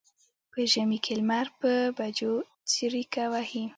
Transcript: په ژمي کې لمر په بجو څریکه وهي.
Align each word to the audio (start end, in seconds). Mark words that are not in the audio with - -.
په 0.51 0.59
ژمي 0.71 0.99
کې 1.05 1.13
لمر 1.19 1.47
په 1.59 1.71
بجو 1.97 2.33
څریکه 2.69 3.23
وهي. 3.31 3.65